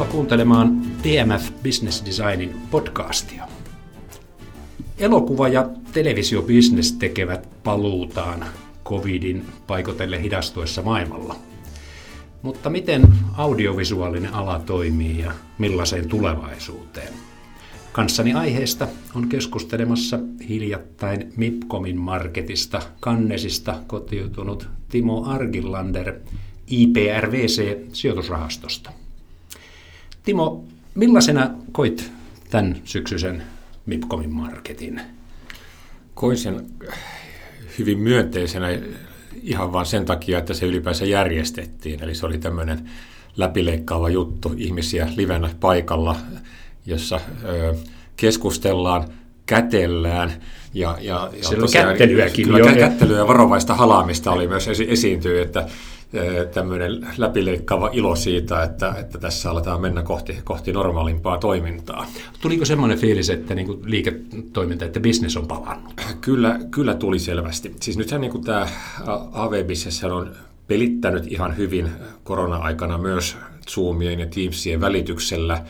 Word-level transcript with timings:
Tervetuloa 0.00 0.18
kuuntelemaan 0.18 0.82
TMF 1.02 1.50
Business 1.62 2.04
Designin 2.06 2.56
podcastia. 2.70 3.48
Elokuva- 4.98 5.48
ja 5.48 5.68
televisiobisnes 5.92 6.92
tekevät 6.92 7.48
paluutaan 7.64 8.44
covidin 8.84 9.46
paikotelle 9.66 10.22
hidastuessa 10.22 10.82
maailmalla. 10.82 11.36
Mutta 12.42 12.70
miten 12.70 13.02
audiovisuaalinen 13.36 14.34
ala 14.34 14.58
toimii 14.58 15.18
ja 15.18 15.32
millaiseen 15.58 16.08
tulevaisuuteen? 16.08 17.12
Kanssani 17.92 18.34
aiheesta 18.34 18.88
on 19.14 19.28
keskustelemassa 19.28 20.18
hiljattain 20.48 21.32
Mipkomin 21.36 21.98
marketista 21.98 22.82
Kannesista 23.00 23.76
kotiutunut 23.86 24.68
Timo 24.88 25.24
Argillander 25.26 26.14
IPRVC-sijoitusrahastosta. 26.66 28.90
Timo, 30.22 30.64
millaisena 30.94 31.50
koit 31.72 32.12
tämän 32.50 32.76
syksyisen 32.84 33.42
Mipkomin 33.86 34.30
marketin? 34.30 35.00
Koin 36.14 36.36
sen 36.36 36.66
hyvin 37.78 37.98
myönteisenä 37.98 38.66
ihan 39.42 39.72
vain 39.72 39.86
sen 39.86 40.04
takia, 40.04 40.38
että 40.38 40.54
se 40.54 40.66
ylipäänsä 40.66 41.04
järjestettiin. 41.04 42.02
Eli 42.02 42.14
se 42.14 42.26
oli 42.26 42.38
tämmöinen 42.38 42.90
läpileikkaava 43.36 44.08
juttu, 44.08 44.54
ihmisiä 44.56 45.08
livenä 45.16 45.50
paikalla, 45.60 46.16
jossa 46.86 47.20
ö, 47.44 47.74
keskustellaan, 48.16 49.04
kätellään. 49.46 50.32
Ja, 50.74 50.98
ja, 51.00 51.30
ja 51.36 51.44
Siellä 51.44 51.60
tosiaan, 51.60 51.88
kättelyäkin. 51.88 52.46
Kyllä 52.46 52.58
jo. 52.58 52.74
kättelyä 52.74 53.18
ja 53.18 53.26
varovaista 53.28 53.74
halaamista 53.74 54.32
oli 54.32 54.48
myös 54.48 54.68
esi- 54.68 54.90
esiintyy, 54.90 55.42
että 55.42 55.68
tämmöinen 56.54 57.06
läpileikkaava 57.18 57.90
ilo 57.92 58.16
siitä, 58.16 58.62
että, 58.62 58.94
että 58.98 59.18
tässä 59.18 59.50
aletaan 59.50 59.80
mennä 59.80 60.02
kohti, 60.02 60.40
kohti 60.44 60.72
normaalimpaa 60.72 61.38
toimintaa. 61.38 62.06
Tuliko 62.40 62.64
semmoinen 62.64 62.98
fiilis, 62.98 63.30
että 63.30 63.54
niin 63.54 63.66
kuin 63.66 63.80
liiketoiminta, 63.84 64.84
että 64.84 65.00
bisnes 65.00 65.36
on 65.36 65.46
palannut? 65.46 65.92
Kyllä, 66.20 66.58
kyllä 66.70 66.94
tuli 66.94 67.18
selvästi. 67.18 67.74
Siis 67.80 67.98
nythän 67.98 68.20
niin 68.20 68.30
kuin 68.30 68.44
tämä 68.44 68.68
AV-bisnes 69.32 70.04
on 70.04 70.30
pelittänyt 70.66 71.32
ihan 71.32 71.56
hyvin 71.56 71.90
korona-aikana 72.24 72.98
myös 72.98 73.36
Zoomien 73.70 74.20
ja 74.20 74.26
Teamsien 74.26 74.80
välityksellä. 74.80 75.64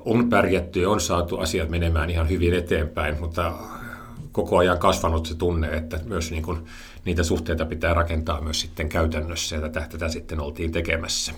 On 0.00 0.28
pärjätty 0.28 0.80
ja 0.80 0.90
on 0.90 1.00
saatu 1.00 1.38
asiat 1.38 1.68
menemään 1.68 2.10
ihan 2.10 2.28
hyvin 2.28 2.54
eteenpäin, 2.54 3.20
mutta 3.20 3.52
koko 4.36 4.58
ajan 4.58 4.78
kasvanut 4.78 5.26
se 5.26 5.34
tunne, 5.34 5.68
että 5.68 6.00
myös 6.04 6.30
niin 6.30 6.42
kuin 6.42 6.58
niitä 7.04 7.22
suhteita 7.22 7.64
pitää 7.64 7.94
rakentaa 7.94 8.40
myös 8.40 8.60
sitten 8.60 8.88
käytännössä, 8.88 9.56
ja 9.56 9.62
tätä, 9.62 9.86
tätä 9.90 10.08
sitten 10.08 10.40
oltiin 10.40 10.72
tekemässä. 10.72 11.32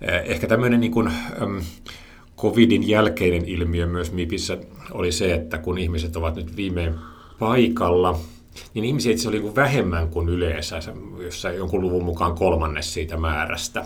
Eh, 0.00 0.22
ehkä 0.24 0.46
tämmöinen 0.46 0.80
niin 0.80 0.92
kuin, 0.92 1.12
covidin 2.36 2.88
jälkeinen 2.88 3.44
ilmiö 3.44 3.86
myös 3.86 4.12
MIPissä 4.12 4.58
oli 4.90 5.12
se, 5.12 5.34
että 5.34 5.58
kun 5.58 5.78
ihmiset 5.78 6.16
ovat 6.16 6.36
nyt 6.36 6.56
viimein 6.56 6.94
paikalla, 7.38 8.18
niin 8.74 8.84
ihmisiä 8.84 9.12
itse 9.12 9.28
oli 9.28 9.54
vähemmän 9.54 10.08
kuin 10.08 10.28
yleensä, 10.28 10.80
jossa 11.18 11.50
jonkun 11.50 11.80
luvun 11.80 12.04
mukaan 12.04 12.34
kolmannes 12.34 12.94
siitä 12.94 13.16
määrästä. 13.16 13.84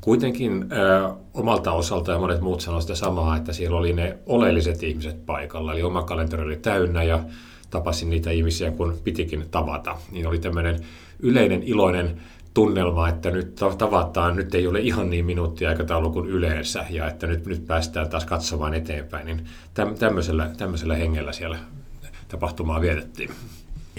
Kuitenkin 0.00 0.66
ö, 0.72 1.10
omalta 1.34 1.72
osalta 1.72 2.12
ja 2.12 2.18
monet 2.18 2.40
muut 2.40 2.60
sanoivat 2.60 2.82
sitä 2.82 2.94
samaa, 2.94 3.36
että 3.36 3.52
siellä 3.52 3.76
oli 3.76 3.92
ne 3.92 4.18
oleelliset 4.26 4.82
ihmiset 4.82 5.26
paikalla, 5.26 5.72
eli 5.72 5.82
oma 5.82 6.02
kalenteri 6.02 6.42
oli 6.42 6.56
täynnä 6.56 7.02
ja 7.02 7.24
tapasin 7.70 8.10
niitä 8.10 8.30
ihmisiä, 8.30 8.70
kun 8.70 8.98
pitikin 9.04 9.44
tavata. 9.50 9.96
Niin 10.12 10.26
oli 10.26 10.38
tämmöinen 10.38 10.80
yleinen 11.20 11.62
iloinen 11.62 12.20
tunnelma, 12.54 13.08
että 13.08 13.30
nyt 13.30 13.54
tavataan, 13.78 14.36
nyt 14.36 14.54
ei 14.54 14.66
ole 14.66 14.80
ihan 14.80 15.10
niin 15.10 15.24
minuuttiaikataulu 15.24 16.10
kuin 16.10 16.28
yleensä, 16.28 16.84
ja 16.90 17.08
että 17.08 17.26
nyt, 17.26 17.46
nyt 17.46 17.66
päästään 17.66 18.08
taas 18.08 18.24
katsomaan 18.24 18.74
eteenpäin, 18.74 19.26
niin 19.26 19.44
tämmöisellä, 19.98 20.50
tämmöisellä 20.56 20.94
hengellä 20.96 21.32
siellä 21.32 21.58
tapahtumaa 22.28 22.80
vietettiin. 22.80 23.30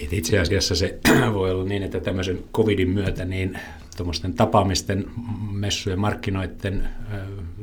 Et 0.02 0.12
itse 0.12 0.38
asiassa 0.38 0.74
se 0.74 0.98
voi 1.34 1.50
olla 1.50 1.64
niin, 1.64 1.82
että 1.82 2.00
tämmöisen 2.00 2.38
covidin 2.54 2.90
myötä 2.90 3.24
niin 3.24 3.58
tuommoisten 3.96 4.34
tapaamisten, 4.34 5.04
messujen, 5.52 6.00
markkinoiden 6.00 6.88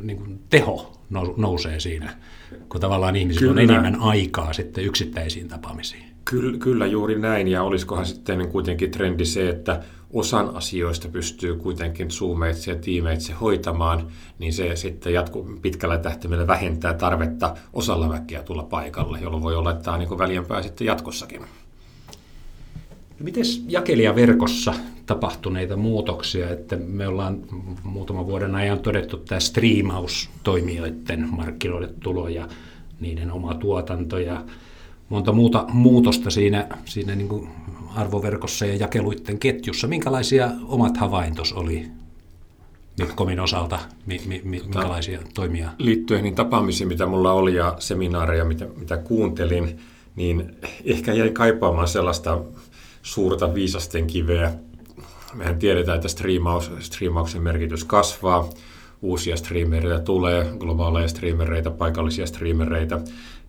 niin 0.03 0.17
kuin 0.17 0.39
teho 0.49 0.93
nousee 1.37 1.79
siinä, 1.79 2.13
kun 2.69 2.81
tavallaan 2.81 3.15
ihmisillä 3.15 3.53
kyllä. 3.53 3.61
on 3.61 3.69
enemmän 3.69 4.01
aikaa 4.01 4.53
sitten 4.53 4.83
yksittäisiin 4.83 5.47
tapaamisiin. 5.47 6.03
Kyllä, 6.25 6.57
kyllä 6.57 6.85
juuri 6.85 7.19
näin, 7.19 7.47
ja 7.47 7.63
olisikohan 7.63 8.05
sitten 8.05 8.47
kuitenkin 8.47 8.91
trendi 8.91 9.25
se, 9.25 9.49
että 9.49 9.83
osan 10.13 10.55
asioista 10.55 11.07
pystyy 11.07 11.55
kuitenkin 11.55 12.11
zoomeitse 12.11 12.71
ja 12.71 12.77
tiimeitse 12.77 13.33
hoitamaan, 13.33 14.07
niin 14.39 14.53
se 14.53 14.75
sitten 14.75 15.13
jatku, 15.13 15.49
pitkällä 15.61 15.97
tähtäimellä 15.97 16.47
vähentää 16.47 16.93
tarvetta 16.93 17.55
osalla 17.73 18.09
väkeä 18.09 18.43
tulla 18.43 18.63
paikalle, 18.63 19.19
jolloin 19.19 19.43
voi 19.43 19.55
olla, 19.55 19.71
että 19.71 19.83
tämä 19.83 19.93
on 19.93 19.99
niin 19.99 20.17
väljempää 20.17 20.61
sitten 20.61 20.87
jatkossakin. 20.87 21.41
Miten 23.19 23.43
jakelijaverkossa 23.67 24.73
tapahtuneita 25.05 25.77
muutoksia, 25.77 26.49
että 26.49 26.75
me 26.75 27.07
ollaan 27.07 27.39
muutaman 27.83 28.25
vuoden 28.25 28.55
ajan 28.55 28.79
todettu 28.79 29.17
tämä 29.17 29.39
striimaus 29.39 30.29
toimijoiden 30.43 31.27
markkinoille 31.31 31.89
tulo 32.03 32.27
ja 32.27 32.47
niiden 32.99 33.31
oma 33.31 33.53
tuotanto 33.53 34.17
ja 34.17 34.43
monta 35.09 35.31
muuta 35.31 35.65
muutosta 35.73 36.29
siinä, 36.29 36.67
siinä 36.85 37.15
niin 37.15 37.29
kuin 37.29 37.49
arvoverkossa 37.95 38.65
ja 38.65 38.75
jakeluiden 38.75 39.39
ketjussa. 39.39 39.87
Minkälaisia 39.87 40.51
omat 40.67 40.97
havaintos 40.97 41.53
oli 41.53 41.87
Mitkomin 42.99 43.39
osalta, 43.39 43.79
mi, 44.05 44.21
mi, 44.25 44.41
mi, 44.43 44.61
minkälaisia 44.65 45.19
toimia? 45.33 45.69
Liittyen 45.77 46.23
niin 46.23 46.35
tapaamisiin, 46.35 46.87
mitä 46.87 47.05
mulla 47.05 47.33
oli 47.33 47.55
ja 47.55 47.75
seminaareja, 47.79 48.45
mitä, 48.45 48.67
mitä 48.75 48.97
kuuntelin, 48.97 49.79
niin 50.15 50.55
ehkä 50.85 51.13
jäi 51.13 51.29
kaipaamaan 51.29 51.87
sellaista 51.87 52.41
suurta 53.01 53.53
viisasten 53.53 54.07
kiveä. 54.07 54.53
Mehän 55.33 55.59
tiedetään, 55.59 55.95
että 55.95 56.07
striimaus, 56.07 56.71
striimauksen 56.79 57.41
merkitys 57.41 57.83
kasvaa, 57.83 58.49
uusia 59.01 59.37
streamereita 59.37 59.99
tulee, 59.99 60.45
globaaleja 60.57 61.07
streamereita, 61.07 61.71
paikallisia 61.71 62.25
streamereita, 62.25 62.99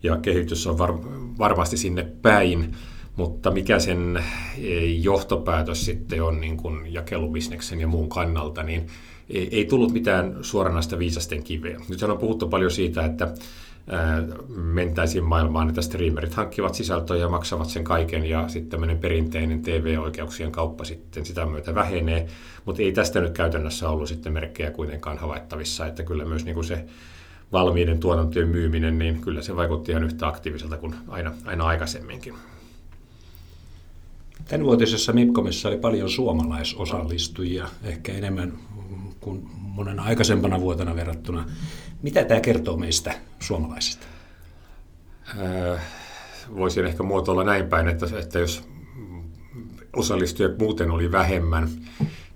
ja 0.03 0.17
kehitys 0.17 0.67
on 0.67 0.77
var, 0.77 0.93
varmasti 1.37 1.77
sinne 1.77 2.03
päin, 2.21 2.75
mutta 3.15 3.51
mikä 3.51 3.79
sen 3.79 4.17
eh, 4.17 5.03
johtopäätös 5.03 5.85
sitten 5.85 6.23
on 6.23 6.41
niin 6.41 6.57
kuin 6.57 6.93
jakelubisneksen 6.93 7.79
ja 7.79 7.87
muun 7.87 8.09
kannalta, 8.09 8.63
niin 8.63 8.87
ei, 9.29 9.65
tullut 9.65 9.93
mitään 9.93 10.37
suoranaista 10.41 10.99
viisasten 10.99 11.43
kiveä. 11.43 11.79
Nyt 11.89 12.03
on 12.03 12.17
puhuttu 12.17 12.47
paljon 12.47 12.71
siitä, 12.71 13.05
että 13.05 13.33
mentäisiin 14.55 15.23
maailmaan, 15.23 15.69
että 15.69 15.81
streamerit 15.81 16.33
hankkivat 16.33 16.75
sisältöä 16.75 17.17
ja 17.17 17.29
maksavat 17.29 17.67
sen 17.67 17.83
kaiken 17.83 18.25
ja 18.25 18.47
sitten 18.47 18.69
tämmöinen 18.69 18.97
perinteinen 18.97 19.61
TV-oikeuksien 19.61 20.51
kauppa 20.51 20.83
sitten 20.83 21.25
sitä 21.25 21.45
myötä 21.45 21.75
vähenee, 21.75 22.27
mutta 22.65 22.81
ei 22.81 22.91
tästä 22.91 23.21
nyt 23.21 23.33
käytännössä 23.33 23.89
ollut 23.89 24.07
sitten 24.07 24.33
merkkejä 24.33 24.71
kuitenkaan 24.71 25.17
havaittavissa, 25.17 25.85
että 25.85 26.03
kyllä 26.03 26.25
myös 26.25 26.45
niin 26.45 26.55
kuin 26.55 26.65
se 26.65 26.85
valmiiden 27.51 27.99
tuotantojen 27.99 28.47
myyminen, 28.47 28.99
niin 28.99 29.21
kyllä 29.21 29.41
se 29.41 29.55
vaikutti 29.55 29.91
ihan 29.91 30.03
yhtä 30.03 30.27
aktiiviselta 30.27 30.77
kuin 30.77 30.95
aina, 31.07 31.31
aina 31.45 31.65
aikaisemminkin. 31.65 32.33
Tämänvuotisessa 34.47 35.13
MIPCOMissa 35.13 35.69
oli 35.69 35.77
paljon 35.77 36.09
suomalaisosallistujia, 36.09 37.67
ehkä 37.83 38.13
enemmän 38.13 38.53
kuin 39.19 39.49
monen 39.57 39.99
aikaisempana 39.99 40.59
vuotena 40.59 40.95
verrattuna. 40.95 41.45
Mitä 42.01 42.25
tämä 42.25 42.39
kertoo 42.39 42.77
meistä 42.77 43.13
suomalaisista? 43.39 44.05
Äh, 45.29 45.81
voisin 46.55 46.85
ehkä 46.85 47.03
muotoilla 47.03 47.43
näin 47.43 47.67
päin, 47.67 47.87
että, 47.87 48.05
että 48.19 48.39
jos 48.39 48.63
osallistujia 49.95 50.55
muuten 50.59 50.91
oli 50.91 51.11
vähemmän, 51.11 51.69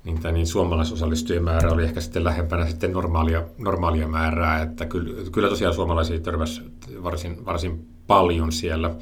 niin, 0.03 0.21
tämä, 0.21 0.31
niin 0.31 0.47
suomalaisosallistujien 0.47 1.43
määrä 1.43 1.71
oli 1.71 1.83
ehkä 1.83 2.01
sitten 2.01 2.23
lähempänä 2.23 2.67
sitten 2.67 2.93
normaalia, 2.93 3.43
normaalia 3.57 4.07
määrää, 4.07 4.61
että 4.61 4.85
kyllä, 4.85 5.29
kyllä 5.31 5.49
tosiaan 5.49 5.73
suomalaisia 5.73 6.19
törmäsi 6.19 6.61
varsin, 7.03 7.45
varsin 7.45 7.87
paljon 8.07 8.51
siellä 8.51 8.95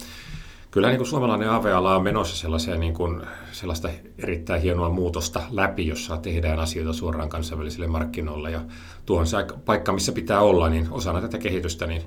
kyllä 0.72 0.88
niin 0.88 0.98
kuin 0.98 1.08
suomalainen 1.08 1.50
AV-ala 1.50 1.96
on 1.96 2.04
menossa 2.04 2.38
sellaiseen, 2.38 2.80
niin 2.80 2.94
kuin, 2.94 3.22
sellaista 3.52 3.90
erittäin 4.18 4.62
hienoa 4.62 4.90
muutosta 4.90 5.44
läpi, 5.52 5.88
jossa 5.88 6.18
tehdään 6.18 6.60
asioita 6.60 6.94
suoraan 6.94 7.30
kansainvälisille 7.30 7.88
markkinoille. 7.88 8.52
Ja 8.52 8.62
tuohon 9.06 9.28
se 9.28 9.38
paikka, 9.66 9.94
missä 9.94 10.12
pitää 10.12 10.42
olla, 10.42 10.70
niin 10.70 10.88
osana 10.92 11.22
tätä 11.22 11.38
kehitystä, 11.38 11.88
niin 11.88 12.02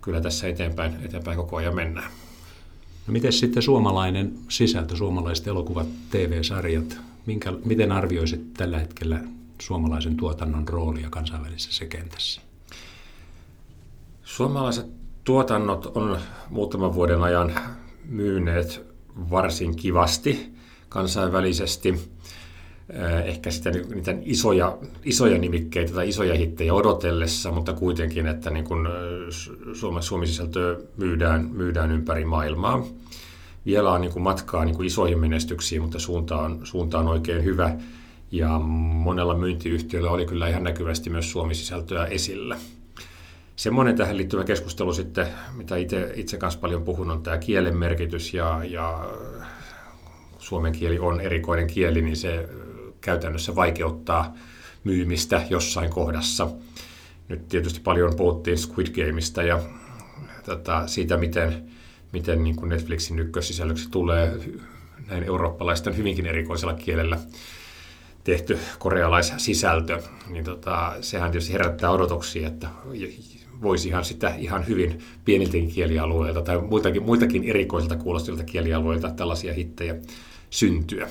kyllä 0.00 0.20
tässä 0.20 0.48
eteenpäin, 0.48 0.96
eteenpäin 1.04 1.36
koko 1.36 1.56
ajan 1.56 1.74
mennään. 1.74 2.10
No 3.06 3.12
miten 3.12 3.32
sitten 3.32 3.62
suomalainen 3.62 4.34
sisältö, 4.48 4.96
suomalaiset 4.96 5.46
elokuvat, 5.46 5.86
TV-sarjat, 6.10 6.96
minkä, 7.26 7.52
miten 7.64 7.92
arvioisit 7.92 8.54
tällä 8.54 8.78
hetkellä 8.78 9.20
suomalaisen 9.60 10.16
tuotannon 10.16 10.68
roolia 10.68 11.10
kansainvälisessä 11.10 11.84
kentässä? 11.84 12.40
Suomalaiset 14.24 14.86
tuotannot 15.24 15.86
on 15.96 16.18
muutaman 16.50 16.94
vuoden 16.94 17.22
ajan 17.22 17.52
myyneet 18.04 18.86
varsin 19.30 19.76
kivasti 19.76 20.52
kansainvälisesti. 20.88 21.94
ehkä 23.24 23.50
sitä 23.50 23.70
niitä 23.70 24.14
isoja, 24.22 24.78
isoja 25.04 25.38
nimikkeitä 25.38 25.92
tai 25.92 26.08
isoja 26.08 26.34
hittejä 26.34 26.74
odotellessa, 26.74 27.50
mutta 27.50 27.72
kuitenkin, 27.72 28.26
että 28.26 28.50
niin 28.50 28.64
kuin 28.64 28.88
Suomen 29.72 30.02
Suomi-sisältöä 30.02 30.76
myydään, 30.96 31.50
myydään 31.52 31.90
ympäri 31.90 32.24
maailmaa. 32.24 32.86
Vielä 33.66 33.92
on 33.92 34.00
niin 34.00 34.12
kuin 34.12 34.22
matkaa 34.22 34.64
niin 34.64 34.76
kuin 34.76 34.86
isoihin 34.86 35.18
menestyksiin, 35.18 35.82
mutta 35.82 35.98
suunta 35.98 36.36
on, 36.38 36.60
suunta 36.64 36.98
on 36.98 37.08
oikein 37.08 37.44
hyvä. 37.44 37.76
Ja 38.32 38.58
monella 38.58 39.34
myyntiyhtiöllä 39.34 40.10
oli 40.10 40.26
kyllä 40.26 40.48
ihan 40.48 40.64
näkyvästi 40.64 41.10
myös 41.10 41.30
Suomi-sisältöä 41.30 42.04
esillä. 42.06 42.56
Semmoinen 43.60 43.96
tähän 43.96 44.16
liittyvä 44.16 44.44
keskustelu 44.44 44.92
sitten, 44.92 45.26
mitä 45.56 45.76
itse, 45.76 46.12
itse 46.14 46.36
kanssa 46.36 46.60
paljon 46.60 46.82
puhun, 46.82 47.10
on 47.10 47.22
tämä 47.22 47.38
kielen 47.38 47.76
merkitys 47.76 48.34
ja, 48.34 48.60
ja 48.64 49.10
suomen 50.38 50.72
kieli 50.72 50.98
on 50.98 51.20
erikoinen 51.20 51.66
kieli, 51.66 52.02
niin 52.02 52.16
se 52.16 52.48
käytännössä 53.00 53.54
vaikeuttaa 53.54 54.34
myymistä 54.84 55.42
jossain 55.50 55.90
kohdassa. 55.90 56.50
Nyt 57.28 57.48
tietysti 57.48 57.80
paljon 57.80 58.16
puhuttiin 58.16 58.58
Squid 58.58 58.86
Gameista 58.86 59.42
ja 59.42 59.60
tota, 60.44 60.86
siitä, 60.86 61.16
miten, 61.16 61.70
miten 62.12 62.44
niin 62.44 62.56
kuin 62.56 62.68
Netflixin 62.68 63.18
ykkössisällöksi 63.18 63.90
tulee 63.90 64.38
näin 65.10 65.22
eurooppalaisten 65.24 65.96
hyvinkin 65.96 66.26
erikoisella 66.26 66.74
kielellä 66.74 67.18
tehty 68.30 68.58
korealaissisältö, 68.78 70.02
niin 70.28 70.44
tota, 70.44 70.94
sehän 71.00 71.30
tietysti 71.30 71.52
herättää 71.52 71.90
odotuksia, 71.90 72.48
että 72.48 72.68
voisi 73.62 73.88
ihan 73.88 74.04
sitä 74.04 74.34
ihan 74.38 74.66
hyvin 74.66 74.98
pieniltäkin 75.24 75.70
kielialueilta 75.70 76.42
tai 76.42 76.60
muitakin, 76.60 77.02
muitakin 77.02 77.44
erikoisilta 77.44 77.96
kuulostivilta 77.96 78.44
kielialueilta 78.44 79.10
tällaisia 79.10 79.54
hittejä 79.54 79.94
syntyä. 80.50 81.08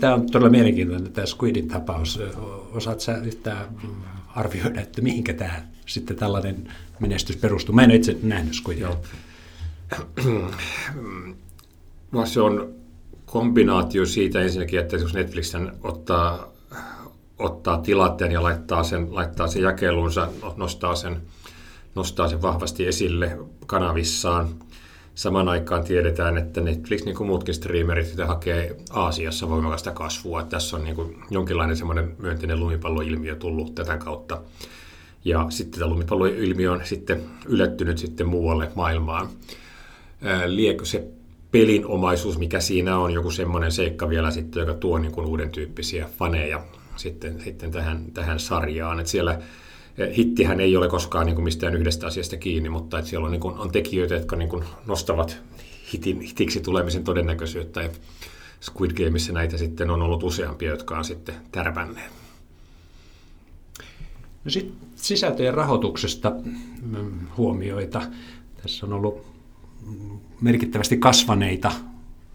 Tämä 0.00 0.14
on 0.14 0.30
todella 0.30 0.50
mielenkiintoinen 0.50 1.12
tämä 1.12 1.26
Squidin 1.26 1.68
tapaus. 1.68 2.20
Osaat 2.72 3.00
sä 3.00 3.16
yhtään 3.16 3.66
arvioida, 4.34 4.80
että 4.80 5.02
mihinkä 5.02 5.34
tämä 5.34 5.62
sitten 5.86 6.16
tällainen 6.16 6.72
menestys 7.00 7.36
perustuu? 7.36 7.74
Mä 7.74 7.82
en 7.82 7.90
itse 7.90 8.16
nähnyt 8.22 8.54
Squidia. 8.54 8.96
No, 12.12 12.26
se 12.26 12.40
on 12.40 12.74
kombinaatio 13.26 14.06
siitä 14.06 14.40
ensinnäkin, 14.40 14.80
että 14.80 14.96
jos 14.96 15.14
Netflix 15.14 15.54
ottaa, 15.82 16.52
ottaa 17.38 17.78
tilanteen 17.78 18.32
ja 18.32 18.42
laittaa 18.42 18.84
sen, 18.84 19.14
laittaa 19.14 19.48
sen 19.48 19.62
jakelunsa, 19.62 20.28
nostaa 20.56 20.94
sen, 20.94 21.22
nostaa 21.94 22.28
sen 22.28 22.42
vahvasti 22.42 22.86
esille 22.86 23.38
kanavissaan– 23.66 24.48
Samaan 25.14 25.48
aikaan 25.48 25.84
tiedetään, 25.84 26.38
että 26.38 26.60
Netflix, 26.60 27.04
niin 27.04 27.16
kuin 27.16 27.26
muutkin 27.26 27.54
streamerit, 27.54 28.14
hakee 28.26 28.76
Aasiassa 28.90 29.48
voimakasta 29.48 29.90
kasvua. 29.90 30.42
Tässä 30.42 30.76
on 30.76 30.84
niin 30.84 30.96
kuin 30.96 31.16
jonkinlainen 31.30 31.76
semmoinen 31.76 32.16
myönteinen 32.18 32.60
lumipalloilmiö 32.60 33.36
tullut 33.36 33.74
tätä 33.74 33.98
kautta. 33.98 34.42
Ja 35.24 35.46
sitten 35.48 35.80
tämä 35.80 35.90
lumipalloilmiö 35.90 36.72
on 36.72 36.80
sitten 36.84 37.24
ylettynyt 37.46 37.98
sitten 37.98 38.28
muualle 38.28 38.70
maailmaan. 38.74 39.28
Liekö 40.46 40.84
se 40.84 41.08
pelinomaisuus, 41.54 42.38
mikä 42.38 42.60
siinä 42.60 42.98
on, 42.98 43.10
joku 43.10 43.30
semmoinen 43.30 43.72
seikka 43.72 44.08
vielä 44.08 44.30
sitten, 44.30 44.60
joka 44.60 44.74
tuo 44.74 44.98
niin 44.98 45.12
kuin 45.12 45.26
uuden 45.26 45.50
tyyppisiä 45.50 46.08
faneja 46.18 46.62
sitten, 46.96 47.40
sitten 47.44 47.70
tähän, 47.70 48.04
tähän 48.14 48.40
sarjaan. 48.40 49.00
Että 49.00 49.10
siellä 49.10 49.38
hittihän 50.16 50.60
ei 50.60 50.76
ole 50.76 50.88
koskaan 50.88 51.26
niin 51.26 51.34
kuin 51.34 51.44
mistään 51.44 51.74
yhdestä 51.74 52.06
asiasta 52.06 52.36
kiinni, 52.36 52.68
mutta 52.68 52.98
että 52.98 53.10
siellä 53.10 53.24
on, 53.24 53.32
niin 53.32 53.40
kuin, 53.40 53.58
on 53.58 53.70
tekijöitä, 53.70 54.14
jotka 54.14 54.36
niin 54.36 54.48
kuin 54.48 54.64
nostavat 54.86 55.38
hitin, 55.92 56.20
hitiksi 56.20 56.60
tulemisen 56.60 57.04
todennäköisyyttä. 57.04 57.82
Ja 57.82 57.88
Squid 58.60 58.90
Gameissa 58.90 59.32
näitä 59.32 59.58
sitten 59.58 59.90
on 59.90 60.02
ollut 60.02 60.22
useampia, 60.22 60.70
jotka 60.70 60.98
on 60.98 61.04
sitten 61.04 61.34
tärvänneet. 61.52 62.12
No 64.44 64.50
sitten 64.50 64.76
sisältöjen 64.96 65.54
rahoituksesta 65.54 66.32
mm, 66.82 67.26
huomioita. 67.36 68.02
Tässä 68.62 68.86
on 68.86 68.92
ollut 68.92 69.33
merkittävästi 70.40 70.96
kasvaneita 70.96 71.72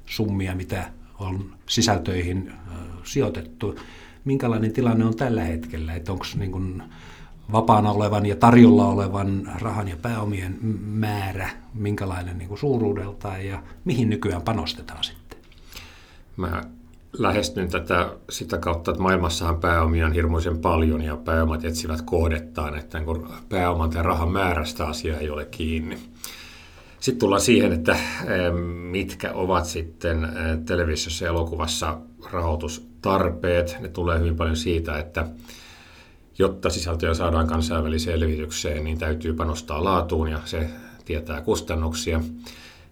summia, 0.06 0.56
mitä 0.56 0.92
on 1.20 1.54
sisältöihin 1.66 2.52
sijoitettu. 3.04 3.80
Minkälainen 4.26 4.74
tilanne 4.74 5.06
on 5.06 5.16
tällä 5.16 5.44
hetkellä? 5.44 5.94
Onko 6.10 6.26
niin 6.36 6.84
vapaana 7.52 7.92
olevan 7.92 8.26
ja 8.26 8.36
tarjolla 8.36 8.88
olevan 8.88 9.52
rahan 9.62 9.88
ja 9.88 9.98
pääomien 10.02 10.58
määrä, 10.86 11.50
minkälainen 11.74 12.38
niin 12.38 12.58
suuruudeltaan 12.58 13.46
ja 13.46 13.64
mihin 13.86 14.10
nykyään 14.10 14.42
panostetaan 14.42 15.04
sitten? 15.04 15.40
Mä 16.38 16.62
lähestyn 17.14 17.70
tätä 17.70 18.12
sitä 18.30 18.58
kautta, 18.58 18.92
että 18.92 19.04
maailmassahan 19.04 19.60
pääomia 19.60 20.06
on 20.06 20.14
hirmuisen 20.14 20.58
paljon 20.58 21.02
ja 21.02 21.18
pääomat 21.18 21.66
etsivät 21.66 22.02
kohdettaan, 22.02 22.80
että 22.80 23.02
kun 23.02 23.30
pääoman 23.50 23.90
tai 23.90 24.04
rahan 24.04 24.32
määrästä 24.32 24.88
asia 24.88 25.20
ei 25.20 25.30
ole 25.30 25.46
kiinni. 25.46 25.98
Sitten 27.00 27.20
tullaan 27.20 27.42
siihen, 27.42 27.72
että 27.72 27.98
mitkä 28.92 29.34
ovat 29.34 29.66
sitten 29.66 30.28
televisiossa 30.66 31.26
ja 31.26 31.30
elokuvassa 31.30 31.98
rahoitustarpeet. 32.32 33.78
Ne 33.80 33.88
tulee 33.88 34.20
hyvin 34.20 34.36
paljon 34.36 34.58
siitä, 34.58 35.00
että 35.00 35.28
jotta 36.40 36.70
sisältöjä 36.70 37.14
saadaan 37.14 37.48
kansainväliseen 37.48 38.20
levitykseen, 38.20 38.84
niin 38.84 38.98
täytyy 38.98 39.34
panostaa 39.34 39.84
laatuun 39.84 40.32
ja 40.32 40.40
se 40.46 40.70
tietää 41.06 41.42
kustannuksia. 41.42 42.22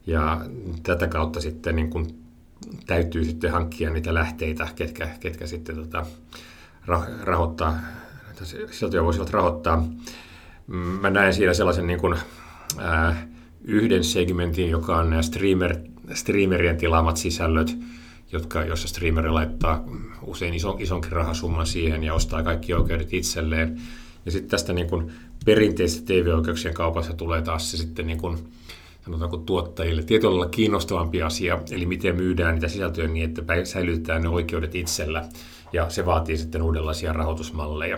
Ja 0.07 0.41
tätä 0.83 1.07
kautta 1.07 1.41
sitten 1.41 1.75
niin 1.75 1.89
kun 1.89 2.07
täytyy 2.85 3.25
sitten 3.25 3.51
hankkia 3.51 3.89
niitä 3.89 4.13
lähteitä, 4.13 4.67
ketkä, 4.75 5.09
ketkä 5.19 5.47
sitten 5.47 5.75
tota, 5.75 6.05
rahoittaa, 7.23 7.79
sisältöjä 8.71 9.03
voisivat 9.03 9.29
rahoittaa. 9.29 9.87
Mä 11.01 11.09
näen 11.09 11.33
siinä 11.33 11.53
sellaisen 11.53 11.87
niin 11.87 11.99
kun, 11.99 12.17
ää, 12.77 13.27
yhden 13.67 14.03
segmentin, 14.03 14.69
joka 14.69 14.97
on 14.97 15.09
nämä 15.09 15.21
streamer, 15.21 15.75
streamerien 16.13 16.77
tilaamat 16.77 17.17
sisällöt, 17.17 17.77
jotka, 18.31 18.65
jossa 18.65 18.87
streameri 18.87 19.29
laittaa 19.29 19.83
usein 20.21 20.53
ison, 20.53 20.81
isonkin 20.81 21.11
rahasumman 21.11 21.67
siihen 21.67 22.03
ja 22.03 22.13
ostaa 22.13 22.43
kaikki 22.43 22.73
oikeudet 22.73 23.13
itselleen. 23.13 23.81
Ja 24.25 24.31
sitten 24.31 24.49
tästä 24.49 24.73
niin 24.73 24.89
kuin 24.89 25.11
perinteisestä 25.45 26.05
TV-oikeuksien 26.05 26.73
kaupassa 26.73 27.13
tulee 27.13 27.41
taas 27.41 27.71
se 27.71 27.77
sitten 27.77 28.07
niin 28.07 28.17
kuin, 28.17 28.37
sanotaanko 29.05 29.37
tuottajille 29.37 30.03
tietyllä 30.03 30.47
kiinnostavampi 30.49 31.21
asia, 31.21 31.59
eli 31.71 31.85
miten 31.85 32.15
myydään 32.15 32.53
niitä 32.55 32.67
sisältöjä 32.67 33.07
niin, 33.07 33.29
että 33.29 33.43
säilytetään 33.63 34.21
ne 34.21 34.29
oikeudet 34.29 34.75
itsellä, 34.75 35.25
ja 35.73 35.89
se 35.89 36.05
vaatii 36.05 36.37
sitten 36.37 36.61
uudenlaisia 36.61 37.13
rahoitusmalleja. 37.13 37.97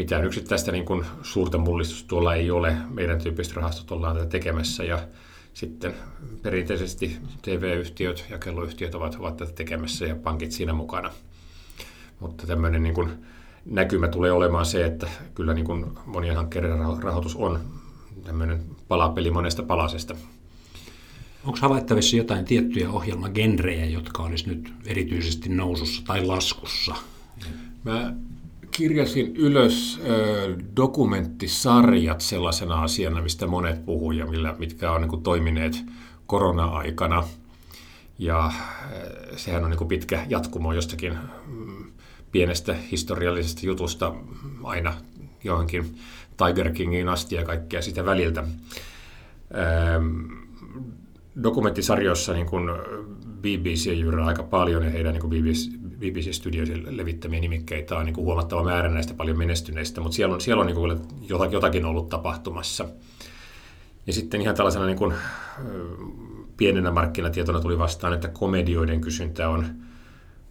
Mitään 0.00 0.24
yksittäistä 0.24 0.72
niin 0.72 0.84
kuin 0.84 1.06
suurta 1.22 1.58
mullistusta 1.58 2.08
tuolla 2.08 2.34
ei 2.34 2.50
ole, 2.50 2.76
meidän 2.90 3.18
tyyppiset 3.18 3.56
rahastot 3.56 3.90
ollaan 3.90 4.16
tätä 4.16 4.28
tekemässä, 4.28 4.84
ja 4.84 4.98
sitten 5.54 5.94
perinteisesti 6.42 7.16
TV-yhtiöt, 7.42 8.24
jakeluyhtiöt 8.30 8.94
ovat, 8.94 9.14
ovat 9.14 9.36
tätä 9.36 9.52
tekemässä 9.52 10.06
ja 10.06 10.16
pankit 10.16 10.52
siinä 10.52 10.72
mukana. 10.72 11.10
Mutta 12.20 12.46
tämmöinen 12.46 12.82
niin 12.82 12.94
kuin 12.94 13.10
näkymä 13.64 14.08
tulee 14.08 14.32
olemaan 14.32 14.66
se, 14.66 14.84
että 14.84 15.08
kyllä 15.34 15.54
niin 15.54 15.66
kuin 15.66 15.86
monien 16.06 16.36
hankkeiden 16.36 16.78
rahoitus 17.02 17.36
on 17.36 17.60
tämmöinen 18.24 18.64
palapeli 18.88 19.30
monesta 19.30 19.62
palasesta. 19.62 20.16
Onko 21.44 21.58
havaittavissa 21.60 22.16
jotain 22.16 22.44
tiettyjä 22.44 22.90
ohjelmagenrejä, 22.90 23.84
jotka 23.84 24.22
olisi 24.22 24.48
nyt 24.48 24.72
erityisesti 24.86 25.48
nousussa 25.48 26.02
tai 26.06 26.26
laskussa? 26.26 26.94
Mä 27.84 28.14
kirjasin 28.70 29.36
ylös 29.36 30.00
dokumenttisarjat 30.76 32.20
sellaisena 32.20 32.82
asiana, 32.82 33.22
mistä 33.22 33.46
monet 33.46 33.84
puhuu 33.84 34.12
millä, 34.30 34.54
mitkä 34.58 34.92
on 34.92 35.00
niin 35.00 35.08
kuin, 35.08 35.22
toimineet 35.22 35.84
korona-aikana. 36.26 37.24
Ja 38.18 38.52
sehän 39.36 39.64
on 39.64 39.70
niin 39.70 39.78
kuin, 39.78 39.88
pitkä 39.88 40.26
jatkumo 40.28 40.72
jostakin 40.72 41.18
mm, 41.46 41.92
pienestä 42.32 42.74
historiallisesta 42.90 43.66
jutusta 43.66 44.14
aina 44.62 44.94
johonkin 45.44 45.98
Tiger 46.36 46.72
Kingiin 46.72 47.08
asti 47.08 47.34
ja 47.34 47.44
kaikkea 47.44 47.82
sitä 47.82 48.04
väliltä. 48.04 48.44
Dokumenttisarjoissa 51.42 52.32
niin 52.32 52.46
kuin 52.46 52.70
BBC 53.40 53.86
jyrää 53.86 54.26
aika 54.26 54.42
paljon 54.42 54.84
ja 54.84 54.90
heidän 54.90 55.12
niin 55.12 55.20
kuin 55.20 55.30
BBC, 55.30 55.70
BBC 55.98 56.32
Studiosin 56.32 56.96
levittämiä 56.96 57.40
nimikkeitä 57.40 57.96
on 57.96 58.04
niin 58.04 58.14
kuin 58.14 58.24
huomattava 58.24 58.64
määrä 58.64 58.88
näistä 58.88 59.14
paljon 59.14 59.38
menestyneistä, 59.38 60.00
mutta 60.00 60.16
siellä 60.16 60.34
on, 60.34 60.40
siellä 60.40 60.60
on 60.60 60.66
niin 60.66 60.76
kuin 60.76 61.00
jotakin 61.50 61.84
ollut 61.84 62.08
tapahtumassa. 62.08 62.88
Ja 64.06 64.12
sitten 64.12 64.40
ihan 64.40 64.54
tällaisena 64.56 64.86
niin 64.86 64.98
kuin, 64.98 65.14
pienenä 66.56 66.90
markkinatietona 66.90 67.60
tuli 67.60 67.78
vastaan, 67.78 68.12
että 68.12 68.28
komedioiden 68.28 69.00
kysyntä 69.00 69.48
on 69.48 69.66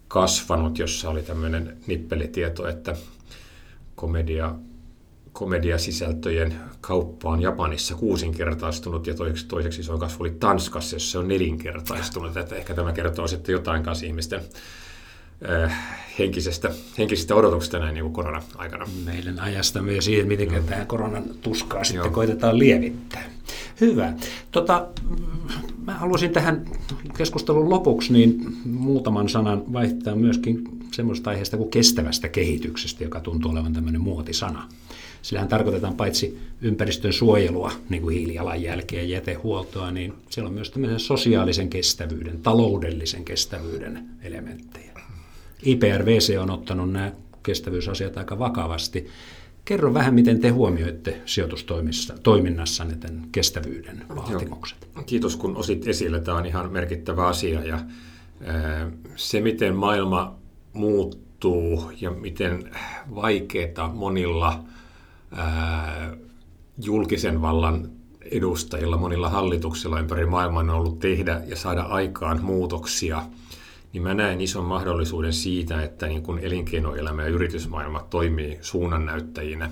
kasvanut, 0.08 0.78
jossa 0.78 1.10
oli 1.10 1.22
tämmöinen 1.22 1.76
nippelitieto, 1.86 2.68
että 2.68 2.96
komedia 3.94 4.54
komediasisältöjen 5.32 6.54
kauppa 6.80 7.30
on 7.30 7.42
Japanissa 7.42 7.94
kuusinkertaistunut 7.94 9.06
ja 9.06 9.14
toiseksi, 9.14 9.46
toiseksi 9.46 9.80
iso 9.80 9.98
kasvu 9.98 10.24
oli 10.24 10.30
Tanskassa, 10.30 10.96
jossa 10.96 11.10
se 11.10 11.18
on 11.18 11.28
nelinkertaistunut. 11.28 12.36
Että 12.36 12.56
ehkä 12.56 12.74
tämä 12.74 12.92
kertoo 12.92 13.28
sitten 13.28 13.52
jotain 13.52 13.82
kanssa 13.82 14.06
ihmisten 14.06 14.40
henkisestä, 16.18 16.70
henkisestä 16.98 17.34
odotuksesta 17.34 17.78
näin 17.78 17.94
niin 17.94 18.02
kuin 18.02 18.12
korona-aikana. 18.12 18.86
Meidän 19.04 19.40
ajasta 19.40 19.82
myös 19.82 20.04
siihen, 20.04 20.26
miten 20.26 20.52
mm. 20.52 20.64
tähän 20.64 20.86
koronan 20.86 21.24
tuskaa 21.42 21.84
sitten 21.84 22.04
Joo. 22.04 22.10
koitetaan 22.10 22.58
lievittää. 22.58 23.22
Hyvä. 23.80 24.12
Tota, 24.50 24.86
mä 25.90 25.98
haluaisin 25.98 26.30
tähän 26.30 26.64
keskustelun 27.16 27.70
lopuksi 27.70 28.12
niin 28.12 28.56
muutaman 28.64 29.28
sanan 29.28 29.72
vaihtaa 29.72 30.16
myöskin 30.16 30.64
semmoista 30.92 31.30
aiheesta 31.30 31.56
kuin 31.56 31.70
kestävästä 31.70 32.28
kehityksestä, 32.28 33.04
joka 33.04 33.20
tuntuu 33.20 33.50
olevan 33.50 33.72
tämmöinen 33.72 34.00
muotisana. 34.00 34.68
Sillähän 35.22 35.48
tarkoitetaan 35.48 35.94
paitsi 35.94 36.38
ympäristön 36.60 37.12
suojelua, 37.12 37.72
niin 37.88 38.02
kuin 38.02 38.16
hiilijalanjälkeä 38.16 39.02
ja 39.02 39.08
jätehuoltoa, 39.08 39.90
niin 39.90 40.12
siellä 40.30 40.48
on 40.48 40.54
myös 40.54 40.70
tämmöisen 40.70 41.00
sosiaalisen 41.00 41.70
kestävyyden, 41.70 42.38
taloudellisen 42.42 43.24
kestävyyden 43.24 44.04
elementtejä. 44.22 44.92
IPRVC 45.62 46.38
on 46.40 46.50
ottanut 46.50 46.92
nämä 46.92 47.12
aika 48.16 48.38
vakavasti. 48.38 49.06
Kerro 49.64 49.94
vähän, 49.94 50.14
miten 50.14 50.40
te 50.40 50.48
huomioitte 50.48 51.20
sijoitustoiminnassanne 51.26 52.96
tämän 52.96 53.28
kestävyyden 53.32 54.04
vaatimukset. 54.16 54.88
Joo. 54.94 55.04
Kiitos, 55.04 55.36
kun 55.36 55.56
osit 55.56 55.88
esille. 55.88 56.20
Tämä 56.20 56.38
on 56.38 56.46
ihan 56.46 56.72
merkittävä 56.72 57.26
asia. 57.26 57.64
Ja 57.64 57.80
se, 59.16 59.40
miten 59.40 59.76
maailma 59.76 60.34
muuttuu 60.72 61.92
ja 62.00 62.10
miten 62.10 62.70
vaikeaa 63.14 63.92
monilla 63.94 64.64
julkisen 66.82 67.42
vallan 67.42 67.90
edustajilla, 68.22 68.96
monilla 68.96 69.28
hallituksilla 69.28 70.00
ympäri 70.00 70.26
maailmaa 70.26 70.62
on 70.62 70.70
ollut 70.70 70.98
tehdä 70.98 71.42
ja 71.46 71.56
saada 71.56 71.82
aikaan 71.82 72.44
muutoksia– 72.44 73.22
niin 73.92 74.02
mä 74.02 74.14
näen 74.14 74.40
ison 74.40 74.64
mahdollisuuden 74.64 75.32
siitä, 75.32 75.82
että 75.82 76.06
niin 76.06 76.22
kun 76.22 76.38
elinkeinoelämä 76.38 77.22
ja 77.22 77.28
yritysmaailma 77.28 78.06
toimii 78.10 78.58
suunnannäyttäjinä. 78.60 79.70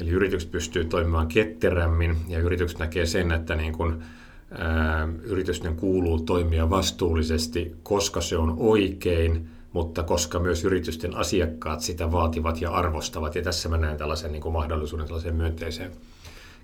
Eli 0.00 0.10
yritykset 0.10 0.50
pystyy 0.50 0.84
toimimaan 0.84 1.28
ketterämmin 1.28 2.16
ja 2.28 2.38
yritykset 2.38 2.78
näkee 2.78 3.06
sen, 3.06 3.32
että 3.32 3.54
niin 3.54 3.72
kun, 3.72 4.02
ää, 4.50 5.08
yritysten 5.22 5.76
kuuluu 5.76 6.20
toimia 6.20 6.70
vastuullisesti, 6.70 7.76
koska 7.82 8.20
se 8.20 8.36
on 8.36 8.54
oikein, 8.58 9.48
mutta 9.72 10.02
koska 10.02 10.38
myös 10.38 10.64
yritysten 10.64 11.16
asiakkaat 11.16 11.80
sitä 11.80 12.12
vaativat 12.12 12.60
ja 12.60 12.70
arvostavat. 12.70 13.34
Ja 13.34 13.42
tässä 13.42 13.68
mä 13.68 13.76
näen 13.76 13.96
tällaisen 13.96 14.32
niin 14.32 14.42
kuin 14.42 14.52
mahdollisuuden 14.52 15.06
tällaiseen 15.06 15.36
myönteiseen 15.36 15.92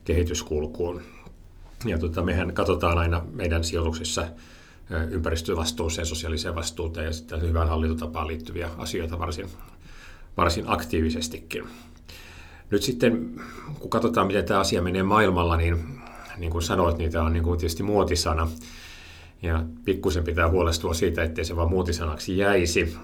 kehityskulkuun. 0.05 1.03
Ja 1.85 1.99
tota, 1.99 2.23
mehän 2.23 2.55
katsotaan 2.55 2.99
aina 2.99 3.23
meidän 3.33 3.65
sijoituksissa 3.65 4.27
ympäristövastuuseen, 5.11 6.07
sosiaaliseen 6.07 6.55
vastuuteen 6.55 7.07
ja 7.07 7.13
sitten 7.13 7.43
hyvään 7.43 7.69
hallintotapaan 7.69 8.27
liittyviä 8.27 8.71
asioita 8.79 9.19
varsin, 9.19 9.47
varsin 10.37 10.65
aktiivisestikin. 10.67 11.65
Nyt 12.71 12.83
sitten, 12.83 13.41
kun 13.79 13.91
katsotaan, 13.91 14.27
miten 14.27 14.45
tämä 14.45 14.61
asia 14.61 14.83
menee 14.83 15.03
maailmalla, 15.03 15.57
niin 15.57 15.99
niin 16.39 16.51
kuin 16.51 16.63
sanoit, 16.63 16.99
niin 16.99 17.13
tämä 17.13 17.25
on 17.25 17.33
niin 17.33 17.43
kuin 17.43 17.59
tietysti 17.59 17.83
muotisana. 17.83 18.49
Ja 19.43 19.65
pikkusen 19.85 20.25
pitää 20.25 20.49
huolestua 20.49 20.95
siitä, 20.95 21.23
ettei 21.23 21.45
se 21.45 21.57
vaan 21.57 21.71
muotisanaksi 21.71 22.39
jäisi. 22.39 22.97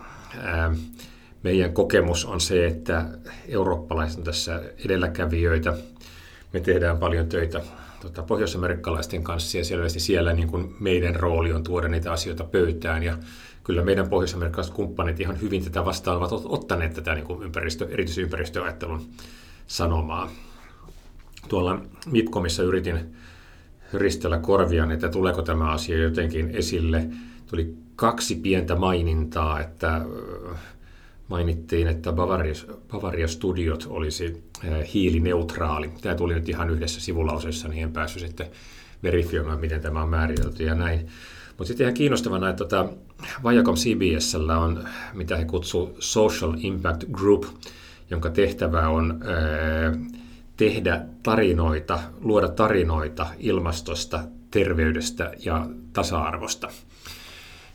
Meidän 1.43 1.73
kokemus 1.73 2.25
on 2.25 2.41
se, 2.41 2.67
että 2.67 3.09
eurooppalaiset 3.49 4.19
on 4.19 4.25
tässä 4.25 4.63
edelläkävijöitä. 4.85 5.77
Me 6.53 6.61
tehdään 6.61 6.99
paljon 6.99 7.27
töitä 7.27 7.63
tota, 8.05 8.23
pohjoisamerikkalaisten 8.23 9.25
kanssa 9.25 9.59
ja 9.59 9.65
selvästi 9.65 10.01
siellä 10.01 10.33
niin 10.33 10.49
kuin 10.49 10.77
meidän 10.81 11.17
rooli 11.17 11.53
on 11.53 11.63
tuoda 11.63 11.89
niitä 11.89 12.13
asioita 12.13 12.45
pöytään 12.45 13.03
ja 13.03 13.19
kyllä 13.65 13.83
meidän 13.83 14.09
pohjoisamerikkalaiset 14.09 14.75
kumppanit 14.75 15.21
ihan 15.21 15.41
hyvin 15.41 15.65
tätä 15.65 15.85
vastaan 15.85 16.17
ovat 16.17 16.33
ottaneet 16.45 16.95
tätä 16.95 17.15
niin 17.15 17.25
kuin 17.25 17.43
ympäristö, 17.43 17.89
erityisympäristöajattelun 17.91 19.07
sanomaa. 19.67 20.31
Tuolla 21.49 21.81
MIPCOMissa 22.07 22.63
yritin 22.63 23.15
ristellä 23.93 24.39
korviaan, 24.39 24.93
että 24.93 25.09
tuleeko 25.09 25.43
tämä 25.43 25.71
asia 25.71 25.99
jotenkin 25.99 26.51
esille. 26.51 27.07
Tuli 27.47 27.75
kaksi 27.97 28.35
pientä 28.35 28.75
mainintaa, 28.75 29.61
että 29.61 30.01
mainittiin, 31.29 31.89
että 31.89 32.13
Bavaria, 32.13 32.55
Bavaria 32.91 33.29
Studiot 33.29 33.87
olisi 33.89 34.45
eh, 34.65 34.93
hiilineutraali. 34.95 35.91
Tämä 36.01 36.15
tuli 36.15 36.35
nyt 36.35 36.49
ihan 36.49 36.71
yhdessä 36.71 37.01
sivulauseessa, 37.01 37.69
niin 37.69 37.83
en 37.83 37.93
päässyt 37.93 38.23
sitten 38.23 38.47
verifioimaan, 39.03 39.61
miten 39.61 39.81
tämä 39.81 40.03
on 40.03 40.09
määritelty 40.09 40.65
ja 40.65 40.75
näin. 40.75 41.07
Mutta 41.49 41.65
sitten 41.65 41.85
ihan 41.85 41.95
kiinnostavana, 41.95 42.49
että 42.49 42.65
tota, 42.65 42.89
Viacom 43.49 43.75
CBS 43.75 44.35
on, 44.35 44.89
mitä 45.13 45.37
he 45.37 45.45
kutsuu 45.45 45.97
Social 45.99 46.55
Impact 46.59 47.05
Group, 47.13 47.45
jonka 48.11 48.31
tehtävä 48.31 48.89
on 48.89 49.21
ää, 49.25 49.87
eh, 49.87 49.93
tehdä 50.57 51.03
tarinoita, 51.23 51.99
luoda 52.21 52.49
tarinoita 52.49 53.27
ilmastosta, 53.39 54.25
terveydestä 54.51 55.33
ja 55.45 55.67
tasa-arvosta. 55.93 56.69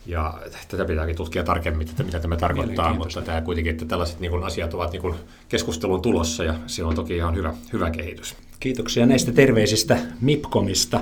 Ja 0.09 0.39
tätä 0.67 0.85
pitääkin 0.85 1.15
tutkia 1.15 1.43
tarkemmin, 1.43 1.89
että 1.89 2.03
mitä 2.03 2.19
tämä 2.19 2.37
tarkoittaa, 2.37 2.93
mutta 2.93 3.21
tämä 3.21 3.41
kuitenkin, 3.41 3.71
että 3.71 3.85
tällaiset 3.85 4.19
niin 4.19 4.31
kuin, 4.31 4.43
asiat 4.43 4.73
ovat 4.73 4.91
niin 4.91 5.01
kuin, 5.01 5.15
keskustelun 5.49 6.01
tulossa 6.01 6.43
ja 6.43 6.53
se 6.67 6.83
on 6.83 6.95
toki 6.95 7.15
ihan 7.15 7.35
hyvä, 7.35 7.53
hyvä 7.73 7.91
kehitys. 7.91 8.35
Kiitoksia 8.59 9.05
näistä 9.05 9.31
terveisistä 9.31 9.99
MIPKOMista, 10.21 11.01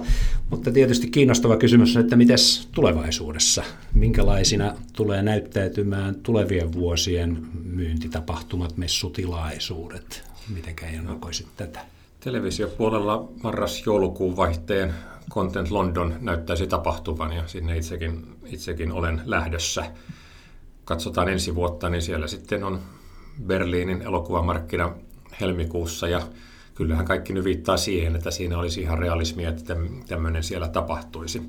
mutta 0.49 0.71
tietysti 0.71 1.09
kiinnostava 1.09 1.57
kysymys 1.57 1.95
on, 1.95 2.01
että 2.01 2.15
miten 2.15 2.37
tulevaisuudessa, 2.71 3.63
minkälaisina 3.93 4.75
tulee 4.93 5.21
näyttäytymään 5.21 6.15
tulevien 6.15 6.73
vuosien 6.73 7.37
myyntitapahtumat, 7.63 8.77
messutilaisuudet, 8.77 10.23
mitenkä 10.53 10.87
ennakoisit 10.87 11.47
tätä? 11.57 11.96
Televisiopuolella 12.27 13.29
marras-joulukuun 13.43 14.37
vaihteen 14.37 14.93
Content 15.31 15.71
London 15.71 16.15
näyttäisi 16.19 16.67
tapahtuvan 16.67 17.33
ja 17.33 17.47
sinne 17.47 17.77
itsekin, 17.77 18.35
itsekin 18.45 18.91
olen 18.91 19.21
lähdössä. 19.25 19.91
Katsotaan 20.85 21.29
ensi 21.29 21.55
vuotta, 21.55 21.89
niin 21.89 22.01
siellä 22.01 22.27
sitten 22.27 22.63
on 22.63 22.79
Berliinin 23.45 24.01
elokuvamarkkina 24.01 24.91
helmikuussa 25.41 26.07
ja 26.07 26.21
kyllähän 26.75 27.05
kaikki 27.05 27.33
nyt 27.33 27.43
viittaa 27.43 27.77
siihen, 27.77 28.15
että 28.15 28.31
siinä 28.31 28.57
olisi 28.57 28.81
ihan 28.81 28.99
realismia, 28.99 29.49
että 29.49 29.75
tämmöinen 30.07 30.43
siellä 30.43 30.67
tapahtuisi. 30.67 31.41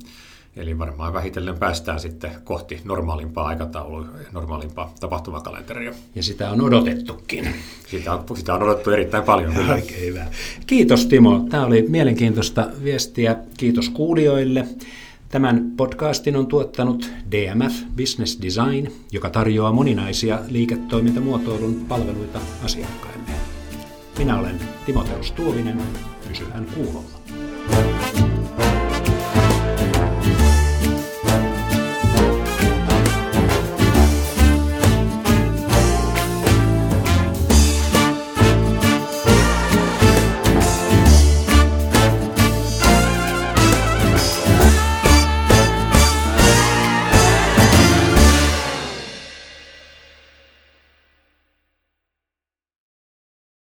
Eli 0.59 0.79
varmaan 0.79 1.13
vähitellen 1.13 1.59
päästään 1.59 2.01
sitten 2.01 2.31
kohti 2.45 2.81
normaalimpaa 2.85 3.47
aikataulua, 3.47 4.07
normaalimpaa 4.33 4.95
tapahtumakalenteria. 5.01 5.93
Ja 6.15 6.23
sitä 6.23 6.51
on 6.51 6.61
odotettukin. 6.61 7.55
Sitä 7.87 8.13
on, 8.13 8.25
sitä 8.37 8.55
on 8.55 8.63
odotettu 8.63 8.91
erittäin 8.91 9.25
paljon. 9.25 9.55
Kyllä. 9.55 9.75
Oikein 9.75 10.01
hyvä. 10.01 10.27
Kiitos 10.67 11.07
Timo. 11.07 11.47
Tämä 11.51 11.67
oli 11.67 11.85
mielenkiintoista 11.89 12.67
viestiä. 12.85 13.37
Kiitos 13.57 13.89
kuulijoille. 13.89 14.67
Tämän 15.29 15.73
podcastin 15.77 16.37
on 16.37 16.47
tuottanut 16.47 17.11
DMF 17.31 17.75
Business 17.97 18.39
Design, 18.43 18.93
joka 19.13 19.31
tarjoaa 19.31 19.73
moninaisia 19.73 20.39
liiketoimintamuotoilun 20.49 21.85
palveluita 21.89 22.41
asiakkaille. 22.65 23.19
Minä 24.19 24.39
olen 24.39 24.61
Timoteus 24.87 25.33
Tuovinen. 25.33 25.83
Pysyhän 26.29 26.67
kuulolla. 26.75 27.18